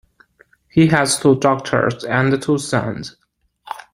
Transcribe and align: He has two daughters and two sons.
He 0.71 0.87
has 0.87 1.19
two 1.19 1.35
daughters 1.35 2.03
and 2.05 2.41
two 2.41 2.57
sons. 2.57 3.15